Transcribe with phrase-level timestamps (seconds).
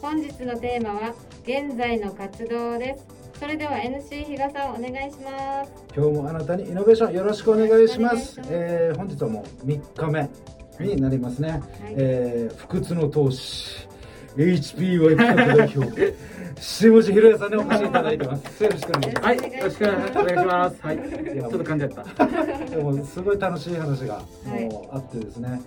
[0.00, 3.06] 本日のテーマは現在の活動です。
[3.38, 5.72] それでは NC 比嘉さんお願いします。
[5.96, 8.34] 今日もあなたにイノベーションよろしくお願いします。
[8.34, 10.28] しえー本日はもう3日
[10.78, 11.60] 目になりますね、
[11.96, 13.87] えー不屈の闘志
[14.38, 16.14] HPY 企画代表。
[16.60, 18.62] 下地宏也さんにお越しいただいてます。
[18.62, 20.82] よろしくお願いしまはい、よろしくお願いします。
[20.82, 22.04] はい、ちょっと噛んじゃった。
[22.04, 24.22] すでもすごい楽しい話がは
[24.60, 24.64] い。
[24.66, 25.60] もうあってですね、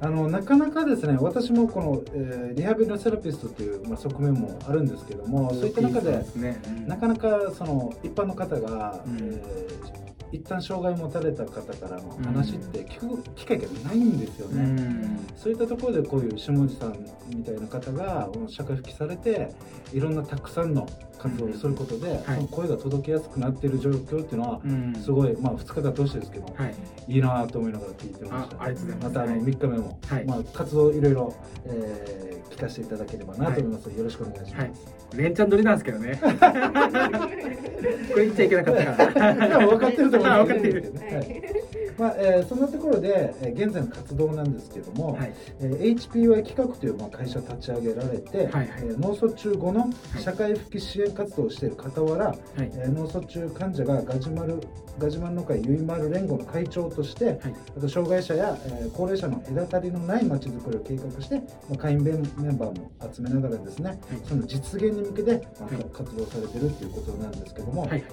[0.00, 6.60] あのなかなかですね私もこの、えーリハビリのセラピストという、まあ、側面もあるんですけどもそういった中ですね。
[6.88, 9.18] なかなかその一般の方が、うん。
[9.18, 14.62] えー一旦障害を持たれた方からの話って聞く機会がないんですようね。
[14.62, 15.20] ん。
[15.36, 16.96] そういったところでこういう下地さん
[17.34, 19.50] みたいな方が社会復帰されて
[19.92, 20.86] いろんなたくさんの
[21.18, 24.94] 活動をすることで、はいその声が届けやすくなっている状況っていうのはうん。
[24.94, 26.74] すごい、まあ、2日間通してですけど、はい。
[27.08, 31.34] いいなと思いながら聞いてました、あありがとうございますたあのはい3日目も、はいまあ、活動いろいろ、
[31.64, 36.18] えー聞かせていただければなと思います、よろしくお願いします、連チャン取りなんですけどね。
[38.10, 39.58] これ言っちゃいけなかったから。
[39.66, 41.42] 分かってる分かってるはい
[41.98, 45.32] まあえーそんなところで、えー現在の活動なんですけども、はい。
[45.60, 52.38] えー HPY 企画という、まあ、会社を立ち上げられて、はいはいえー脳卒中後のい社会復帰支援活動をしている傍ら、はい。
[52.56, 54.60] えー脳卒中患者がガジュマル
[54.98, 57.38] ガジュマルの会ゆいまる連合の会長として、はい。
[57.76, 61.42] あと障害者や、えー高齢者の隔たりのないまちづくりを計画して、ま
[61.74, 68.04] あ、会員メンメンバーも集めながらですね、その実現に向けて、まあはい活動されてるっていうことなんですけども、はい。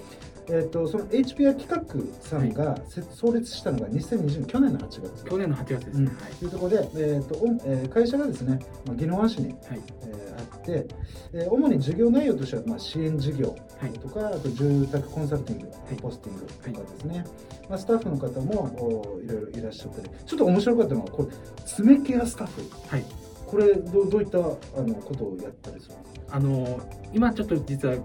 [0.48, 1.84] えー、とその HPI 企画
[2.22, 6.12] さんがせ創立したのが2020年去年の8月去年の8月ですうんね。
[6.40, 9.56] というところで、えーとおえー会社がですね、まあ、宜野湾市に、はい。
[9.70, 9.82] はい。
[10.08, 10.88] えーあって、
[11.34, 13.92] えー主に事業内容としては、まあ、支援事業はい。
[13.92, 17.26] とか、あと住宅コンサルティング、いポスティングとかですね、
[17.70, 21.30] まあ、スタッフの方もおいろいろいらっしゃっててちょっと面白かったのはこれ
[21.66, 23.06] 爪ケアスタッフはい。
[23.48, 24.42] これどうどういったあ
[24.82, 26.80] のことをやったりするんですあの
[27.14, 27.96] 今ちょっと実は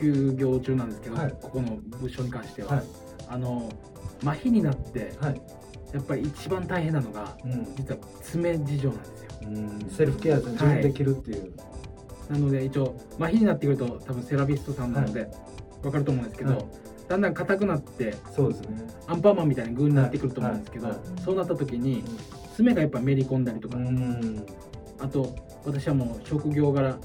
[0.00, 1.34] 休業中なんですけど、はい。
[1.40, 2.84] ここの部署に関しては、はい。
[3.28, 3.70] あの
[4.22, 5.40] 麻痺になってかはい、
[5.92, 7.64] やっぱり一番大変なのがうん。
[7.76, 9.30] 実は爪事情なんですよ。
[9.42, 11.52] うん、セルフケアで自分できるっていう、
[12.30, 15.28] なので一応麻痺になってくると多分セラピストさんなので
[15.82, 16.64] 分かると思うんですけど、はい。
[17.08, 18.82] だんだん硬くなってそうですね。
[19.06, 20.96] アンパンマンみたいにグーになってくると思うんですけど、はい。
[20.96, 22.04] はそうなった時に
[22.54, 24.46] 爪がやっぱめり込んだりとか、うん。
[24.98, 25.34] あと
[25.64, 26.98] 私はもう職業柄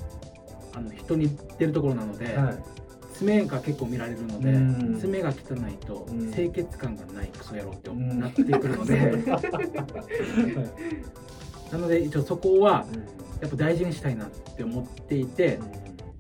[0.74, 2.85] あの人に出るところなので、はい
[3.18, 5.00] 爪が結構見られるので、うん。
[5.00, 6.32] 爪が汚いとうん。
[6.34, 8.20] 清潔感がないクソ野郎ってうん。
[8.20, 9.24] なってくるので、
[11.72, 12.86] なので一応そこは
[13.42, 15.60] やっぱ大事にしたいなって思っていて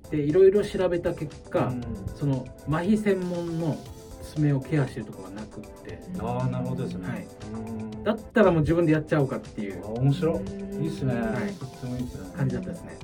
[0.09, 1.73] でいろいろ調べた結果、
[2.15, 3.77] その麻痺専門の
[4.35, 5.99] 爪をケアしてるところがなくって。
[6.19, 7.27] ああなるほどですね、はい。
[7.53, 7.57] う
[7.99, 8.03] ん。
[8.03, 9.83] だったらもう自分でやっちゃおうかっていう。
[9.85, 10.35] あ面白い。
[10.35, 11.53] いいっすね、はい。
[11.53, 12.29] とってもいいっすね。
[12.35, 12.97] 感じだったですね。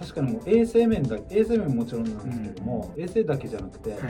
[0.00, 4.00] うん確かにもう衛生面だ衛生面ももちろんなんですけども、衛生だけじゃなくて、はい。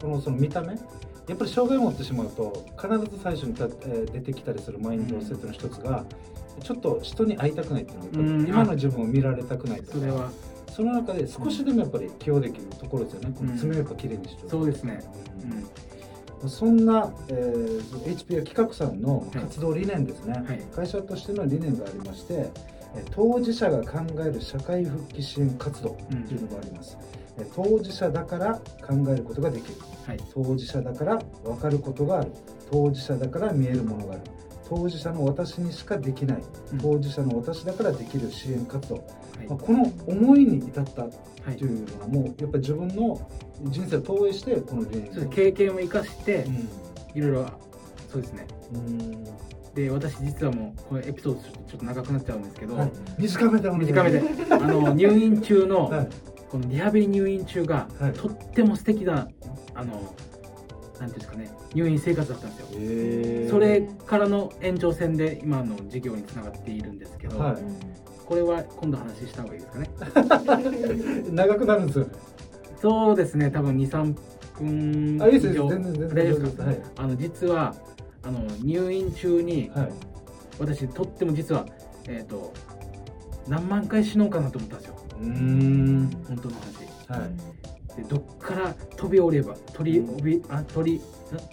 [0.00, 6.04] このその見た目やっぱり障害を持ってしまうと必ず最初にた、えー出てきたりするマインドセットの一つが、
[6.62, 8.46] ちょっと人に会いたくないっていうのが、うん。
[8.46, 10.30] 今の自分を見られたくないとかそれは。
[10.72, 15.00] その中で少しでもやっぱり起用できるところですよね、この爪をやっぱきれいにしておくそうですね。
[16.42, 16.50] うん。
[16.50, 20.60] そんな、えー、HPR 企画さんの活動理念ですね、はい。
[20.74, 22.75] 会社としての理念がありましてえー
[23.10, 27.16] 当事者が考える社会復帰支援活動というのがあります、えー
[27.54, 29.74] 当事者だから考えることができる。
[30.06, 30.18] はい。
[30.32, 32.32] 当事者だから分かることがある。
[32.70, 34.22] 当事者だから見えるものがある。
[34.66, 36.42] 当事者の私にしかできない。
[36.72, 36.78] うん。
[36.78, 39.46] 当事者の私だからできる支援活動、はい。
[39.48, 41.08] まあ、この思いに至ったは
[41.52, 41.56] い。
[41.56, 43.30] というのはもうやっぱり自分の
[43.64, 46.54] 人生を投影してこの理念経験を生かしてうん。
[47.14, 47.46] いろいろ
[48.10, 48.46] そうですね。
[48.72, 49.24] うん
[49.76, 54.22] で私実はもうこれエピソードちょっと長くなっちゃうんですけど、はい、短めで短めで。
[54.50, 56.08] あの入院中の、はい。
[56.48, 58.12] このリハビリ入院中が、はい。
[58.14, 59.28] とっても素敵な
[59.74, 60.14] あの
[60.98, 67.56] なんていうんですかね入院生活だったんですよ、それからの延長線で今の授業につながっているんですけど、はい。
[68.24, 69.90] これは今度話した方がいいですかね。
[71.30, 72.04] 長くなるんですよ。
[72.06, 72.10] ね
[72.80, 74.14] そうですね多分23
[74.58, 76.64] 分あいいです以上よ全然全然大丈夫ですか？
[76.64, 76.82] はい。
[76.96, 77.74] あの実は
[78.26, 79.92] あの入院中にはい。
[80.58, 81.66] 私とっても実は
[82.08, 82.52] えっ、と
[83.46, 84.96] 何万回死のうかなと思ったんですよ。
[85.20, 86.24] うーん。
[86.26, 87.20] 本当の話。
[87.20, 87.56] はい。
[87.96, 91.00] でどっから飛び降りれば飛び降りあ飛び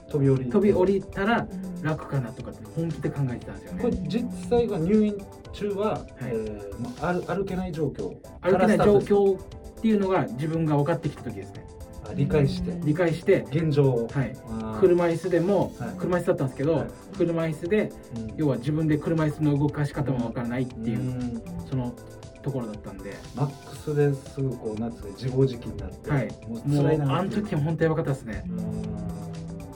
[0.09, 1.47] 飛び降り飛び降りたら
[1.81, 3.81] 楽かなとかって本気で考えてたんですよね。
[3.81, 5.15] これ実際が入院
[5.53, 11.65] 中は、えーまあ、歩歩けない状況歩けない状況っていうのが自分が分かってきた時ですね
[12.13, 12.79] あ理解して。
[12.83, 14.07] 理解して、現状を。
[14.11, 14.35] はい、
[14.79, 15.89] 車椅子でも、はい。
[15.97, 16.87] 車椅子だったんですけど、はい。
[17.17, 18.33] 車椅子でうん。
[18.37, 21.41] 要は自分で車椅子の動かし方もわからないっていう、ん。
[21.69, 21.93] その
[22.41, 26.27] ところだったんで、マックスですぐこうなんつうか自暴自棄になって、はい。
[26.47, 28.43] もう辛いなあの時は本当やばかったですね。
[28.47, 28.81] うん。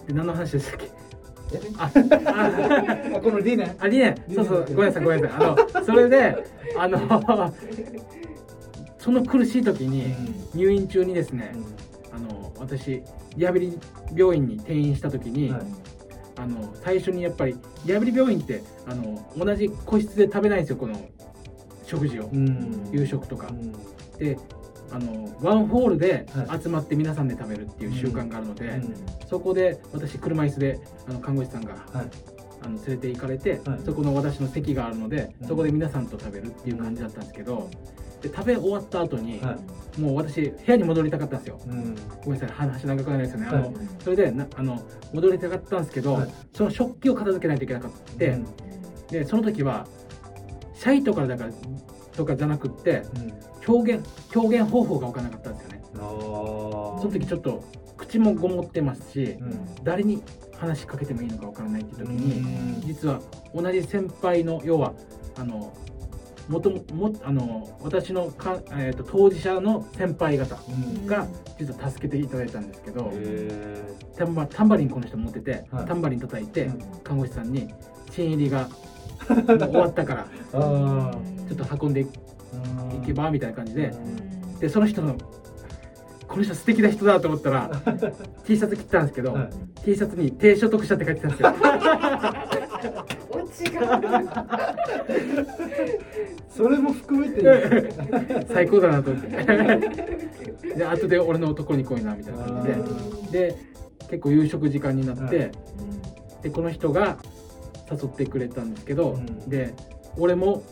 [0.08, 0.86] で何の話でしたっけ？
[1.54, 1.62] え？
[1.78, 4.22] あ、ああこの理念あ、理念。
[4.36, 5.40] そうそう、ごめんなさい、ごめんなさい。
[5.40, 6.46] あの、それで、
[6.78, 7.00] あの、
[9.00, 10.14] その苦しい時に、
[10.54, 11.54] 入院中にですね、
[12.12, 13.04] あの、私、
[13.36, 13.80] リハビリ
[14.16, 15.62] 病院に転院した時に、はい。
[16.38, 17.56] あの、最初にやっぱり、
[17.86, 20.96] リハビリ病院って、あの、同じ個室で食べないんですよ、この
[21.84, 22.30] 食事を。
[22.32, 22.90] うん。
[22.92, 23.48] 夕食とか。
[23.48, 23.54] う。
[23.54, 23.72] ん。
[24.18, 24.38] で、
[24.92, 26.62] あの、ワンホールではい。
[26.62, 28.96] 集まって皆さんで食べるっていう習慣があるので、うん。
[29.28, 32.10] そこで私、車椅子で、あの、看護師さんが、はい。
[32.60, 33.80] あの連れて行かれて、はい。
[33.86, 35.48] そこの私の席があるので、うん。
[35.48, 37.70] そこで皆さんと食べるっていう感じだったんですけど、
[38.22, 39.58] で食べ終わった後に、は
[40.00, 41.60] もう私部屋に戻りたかったんですよ。
[41.66, 41.96] うん。
[42.24, 43.74] ごめんなさい話長くなりますよね、あはの
[44.04, 44.82] それでなあの
[45.14, 46.34] 戻りたかったんですけど、はい。
[46.54, 48.46] その食器を片付けないといけなかった、うん。
[49.08, 49.88] でその時は
[50.74, 51.52] シャイとかだから
[52.16, 53.34] とかじゃなくってうん。
[53.68, 55.82] 表現表現方法が分からなかったんですよね。
[55.94, 56.00] そ
[57.04, 57.64] の時ちょっと
[57.98, 59.76] 口もごもってますし、うん。
[59.84, 60.24] 誰に
[60.58, 62.82] 話しかけてもいいのか分からないっていう時に、うん。
[62.82, 63.20] 実は
[63.54, 64.94] 同じ先輩の要は
[65.38, 65.74] あの
[66.50, 71.06] もとももあの私のか、えー、と当事者の先輩方うん。
[71.06, 71.28] が
[71.60, 73.82] 実は助けていただいたんですけど、へ
[74.18, 75.86] タンバタンバリンこの人持ってて、はい。
[75.86, 76.80] タンバリン叩いて、うん。
[77.04, 77.74] 看護師さんに
[78.12, 78.70] 「新入りが
[79.28, 81.22] 終わったから ちょ
[81.54, 83.88] っと運んでいーけば」みたいな感じで。
[83.88, 84.60] うん。
[84.60, 85.16] でその人の
[86.28, 87.72] この人素敵な人だと思ったら
[88.46, 89.50] T シャツ着てたんですけど、はい。
[89.84, 91.54] T シャツに低所得者って書いてたんですよ
[96.50, 97.48] それも含めていい
[98.54, 99.30] 最高だなと思って。
[100.76, 102.64] で後で俺のところに来いなみたいな感
[103.26, 103.50] じで。
[103.50, 103.56] で
[104.10, 105.52] 結構夕食時間になって、はい。
[106.44, 107.18] でこの人が
[107.92, 109.50] 誘ってくれたんですけど、うん。
[109.50, 109.74] で
[110.18, 110.64] 俺も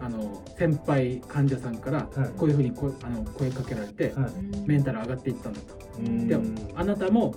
[0.00, 2.30] あの先輩患者さんからはい。
[2.36, 4.30] こういうふうにこあの声かけられて、はい。
[4.66, 6.28] メンタル上がっていったんだと、うん。
[6.28, 6.36] で
[6.74, 7.34] あなたも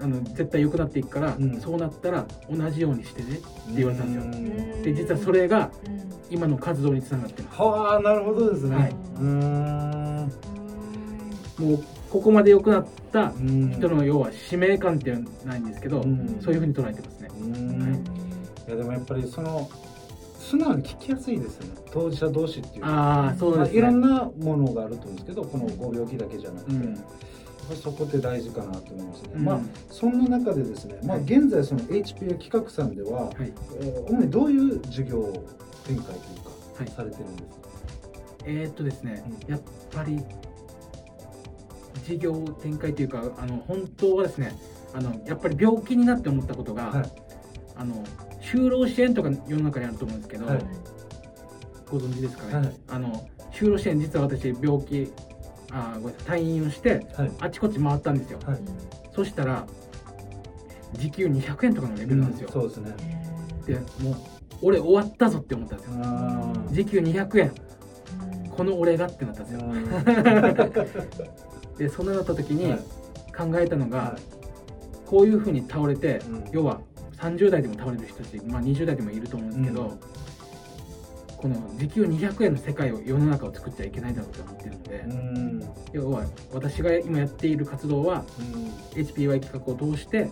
[0.00, 1.60] あの絶対良くなっていくから、うん。
[1.60, 3.42] そうなったら同じようにしてねって
[3.74, 4.82] 言われたんですよ、うん。
[4.82, 5.70] で実はそれが
[6.30, 8.90] 今の活動につながってますはあなるほどですね、はい。
[8.90, 10.32] うーん。
[11.58, 13.72] もうここまで良くなったうん。
[13.72, 16.38] 人の要は使命感っていうのはないんですけど、うん。
[16.40, 18.04] そういうふうに捉えてますね、うん。
[18.68, 18.70] い。
[18.70, 19.68] やでもやっぱりその
[20.38, 21.74] 素直に聞きやすいですよね。
[21.90, 27.04] 当事者同士っていうああそうまあ、ですね、いろんなものがあると思うんですけどこのご病気だけじゃなくて、うん
[27.74, 29.44] そこって大事かなと思いますね、うん。
[29.44, 29.60] まあ
[29.90, 33.52] そんな中でですね、まあ、はい現在その HPA 企画さんでは、はい。
[33.80, 35.32] えー主にどういう事業
[35.86, 36.90] 展開というか、はい。
[36.90, 37.68] されてるんですか？
[38.46, 39.50] えーっとですね、うん。
[39.50, 39.60] やっ
[39.90, 40.22] ぱり
[42.06, 42.32] 事業
[42.62, 44.58] 展開というかあの本当はですね
[44.94, 47.12] あのやっぱり病気になって思ったことが、はい。
[47.76, 48.02] あの
[48.40, 50.64] 就労支援とか世の中にあると思うんですけど、はい。
[51.90, 52.76] ご存知ですかね、はい。
[52.88, 55.12] あの就労支援実は私病気
[55.70, 56.40] あーごめんなさい。
[56.40, 57.30] 退院をしてはい。
[57.40, 58.58] あちこち回ったんですよ、はい。
[59.14, 59.66] そしたら
[60.94, 62.94] 時給200円とかのレベルなんですよ、そうですね。
[63.66, 64.14] でもう
[64.62, 65.94] 俺終わったぞって思ったんですよ。
[66.72, 67.52] 時給200円。
[68.50, 69.60] この俺がってなったんですよ。
[69.62, 69.84] うん。
[71.78, 72.80] でそんななった時にはい。
[73.36, 74.22] 考えたのが、はい。
[75.06, 76.44] こういうふうに倒れて、うん。
[76.50, 76.80] 要は
[77.18, 80.00] 30代でも倒れる人たち、まあ、20代でもいると思うんですけど、うん
[81.40, 85.62] この時給200円の世界を世の中を作っちゃいけないだろうと思ってるので、うん。
[85.92, 90.30] 要は私が今やっている活動はうん HPY 企画を通して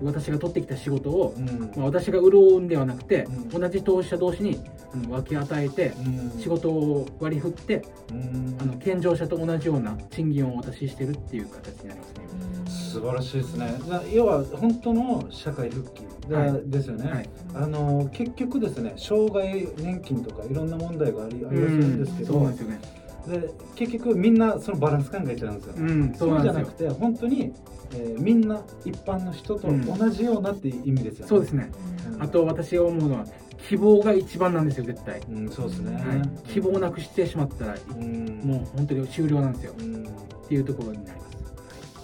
[0.00, 1.72] 私が取ってきた仕事を、うん。
[1.76, 3.48] まあ、私が潤うんではなくて、うん。
[3.48, 4.60] 同じ当事者同士に
[5.08, 6.40] 分け与えてうん。
[6.40, 8.56] 仕事を割り振ってうん。
[8.60, 12.28] あの健常者と同じような賃金をお渡ししてるっていう形になりますね。
[12.68, 13.78] 素晴らしいですね。
[13.88, 16.62] な要は本当の社会復帰だはい。
[16.66, 17.28] ですよね、はい。
[17.54, 22.80] あの結局ですね障害年金とかいろんな問題がありありんですけど、そうなんでね。
[23.28, 26.72] で結局みんなそのバランス考えちゃうんですよ、うん、そそうじゃなく。
[26.72, 27.52] て本当に、
[27.92, 31.70] えーみんな一般の人と同じようなっていう意味ですよね、そうですね。
[32.12, 33.24] うんあと私が思うのは
[33.68, 35.20] 希望が一番なんですよ絶対。
[35.30, 41.30] うん、そうですね、はい、希望なくしてしまったら、うんもう本当に終了なんですようんっていうところになりま